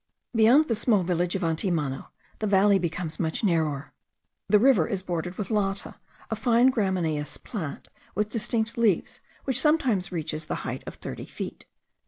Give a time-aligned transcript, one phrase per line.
[0.33, 2.07] Beyond the small village of Antimano
[2.39, 3.93] the valley becomes much narrower.
[4.47, 5.93] The river is bordered with Lata,
[6.31, 11.67] a fine gramineous plant with distich leaves, which sometimes reaches the height of thirty feet.